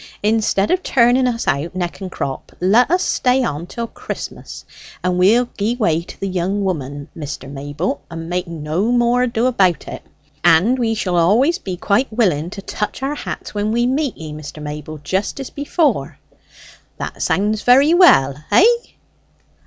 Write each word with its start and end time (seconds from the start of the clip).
Instead 0.23 0.71
of 0.71 0.81
turning 0.81 1.27
us 1.27 1.47
out 1.47 1.75
neck 1.75 2.01
and 2.01 2.11
crop, 2.11 2.51
let 2.59 2.89
us 2.89 3.03
stay 3.03 3.43
on 3.43 3.67
till 3.67 3.85
Christmas, 3.85 4.65
and 5.03 5.19
we'll 5.19 5.47
gie 5.59 5.75
way 5.75 6.01
to 6.01 6.19
the 6.19 6.27
young 6.27 6.63
woman, 6.63 7.07
Mr. 7.15 7.47
Mayble, 7.47 8.01
and 8.09 8.27
make 8.27 8.47
no 8.47 8.91
more 8.91 9.21
ado 9.21 9.45
about 9.45 9.87
it. 9.87 10.01
And 10.43 10.79
we 10.79 10.95
shall 10.95 11.17
always 11.17 11.59
be 11.59 11.77
quite 11.77 12.11
willing 12.11 12.49
to 12.49 12.63
touch 12.63 13.03
our 13.03 13.13
hats 13.13 13.53
when 13.53 13.71
we 13.71 13.85
meet 13.85 14.17
ye, 14.17 14.33
Mr. 14.33 14.59
Mayble, 14.59 14.97
just 15.03 15.39
as 15.39 15.51
before.' 15.51 16.17
That 16.97 17.21
sounds 17.21 17.61
very 17.61 17.93
well? 17.93 18.43
Hey?" 18.49 18.95